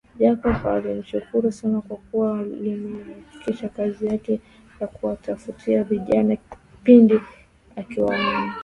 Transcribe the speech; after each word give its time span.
Jacob 0.19 0.67
alimshukuru 0.67 1.51
sana 1.51 1.81
kwa 1.81 1.97
kuwa 1.97 2.41
ilimrahisishia 2.41 3.69
kazi 3.69 4.07
yake 4.07 4.39
ya 4.81 4.87
kuwatofautisha 4.87 5.83
vijana 5.83 6.37
pindi 6.83 7.19
akiwaona 7.75 8.55